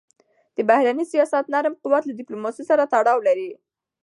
د 0.55 0.57
بهرني 0.69 1.05
سیاست 1.13 1.45
نرم 1.53 1.73
قوت 1.83 2.03
له 2.05 2.13
ډیپلوماسی 2.19 2.63
سره 2.69 2.89
تړاو 2.93 3.19
لري. 3.27 3.49